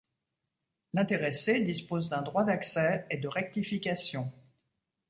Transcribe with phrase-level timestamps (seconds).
[0.93, 4.31] L'intéressé dispose d'un droit d'accès et de rectification.